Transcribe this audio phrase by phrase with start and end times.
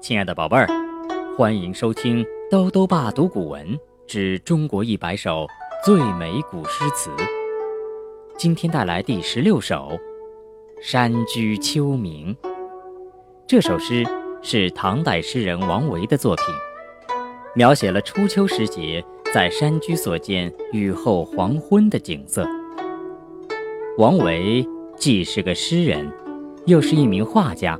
[0.00, 0.66] 亲爱的宝贝儿，
[1.36, 5.46] 欢迎收听兜兜爸读古文之中国一百首
[5.84, 7.10] 最美古诗词。
[8.34, 9.90] 今天带来第十六首
[10.82, 12.34] 《山居秋暝》。
[13.46, 14.02] 这首诗
[14.40, 16.44] 是唐代诗人王维的作品，
[17.54, 19.04] 描写了初秋时节
[19.34, 22.48] 在山居所见雨后黄昏的景色。
[23.98, 26.10] 王维既是个诗人，
[26.64, 27.78] 又是一名画家，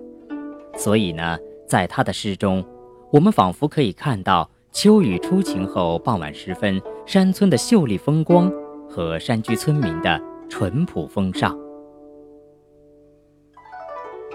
[0.77, 1.39] 所以呢。
[1.71, 2.65] 在他的诗中，
[3.13, 8.53] 我们仿佛可以看到秋雨初晴后傍晚时分山村的秀丽风光
[8.89, 11.57] 和山居村民的淳朴风尚。《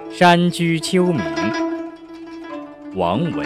[0.09, 1.19] 山居秋暝》
[2.95, 3.45] 王维。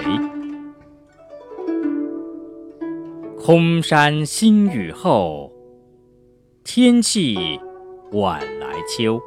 [3.39, 5.51] 空山新雨后，
[6.63, 7.59] 天气
[8.11, 9.19] 晚来秋。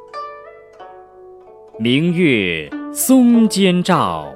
[1.77, 4.33] 明月松间照。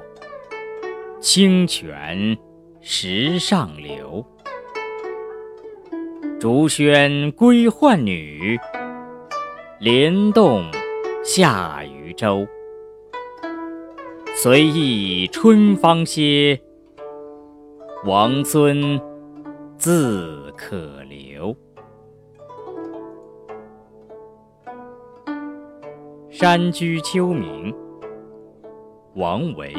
[1.20, 2.38] 清泉
[2.80, 4.24] 石上流，
[6.38, 8.56] 竹喧归浣女，
[9.80, 10.64] 莲动
[11.24, 12.46] 下渔舟。
[14.36, 16.60] 随意春芳歇，
[18.04, 19.00] 王孙
[19.76, 21.52] 自可留。
[26.30, 27.72] 《山居秋暝》
[29.16, 29.74] 王维。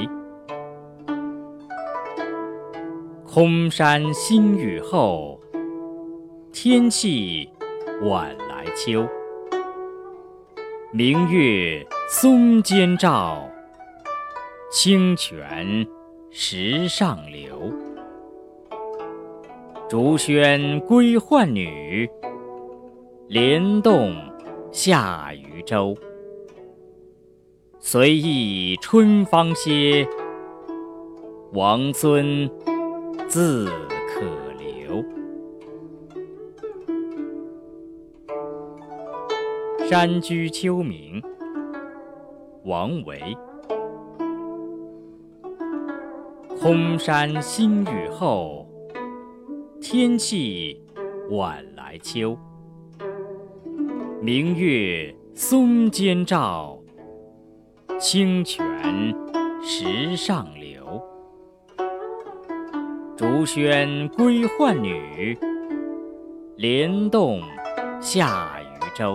[3.39, 5.39] 空山新雨后，
[6.51, 7.49] 天气
[8.01, 9.07] 晚来秋。
[10.91, 13.49] 明月松间照，
[14.69, 15.87] 清泉
[16.29, 17.71] 石上流。
[19.87, 22.09] 竹喧归浣女，
[23.29, 24.13] 莲动
[24.69, 25.95] 下渔舟。
[27.79, 30.05] 随意春芳歇，
[31.53, 32.51] 王孙。
[33.29, 33.67] 自
[34.07, 34.25] 可
[34.57, 35.03] 留。
[39.87, 41.21] 《山居秋暝》
[42.63, 43.37] 王维。
[46.59, 48.67] 空山新雨后，
[49.79, 50.81] 天气
[51.29, 52.35] 晚来秋。
[54.23, 56.79] 明月松间照，
[57.99, 58.59] 清泉
[59.61, 60.58] 石上流。
[63.19, 65.37] 竹喧归浣女，
[66.55, 67.41] 莲动
[67.99, 69.13] 下渔舟。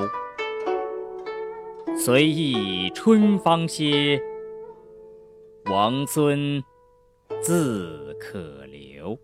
[1.97, 4.21] 随意春芳歇，
[5.71, 6.63] 王孙
[7.41, 9.19] 自可留。